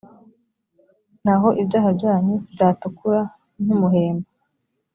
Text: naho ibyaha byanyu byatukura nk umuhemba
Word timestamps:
naho 1.25 1.47
ibyaha 1.61 1.89
byanyu 1.97 2.35
byatukura 2.53 3.21
nk 3.61 3.69
umuhemba 3.75 4.27